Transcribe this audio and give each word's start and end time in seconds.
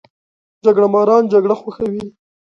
جګړه 0.63 0.87
ماران 0.93 1.23
جګړه 1.33 1.55
خوښوي 1.61 2.05